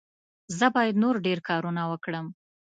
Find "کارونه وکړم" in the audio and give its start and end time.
1.49-2.25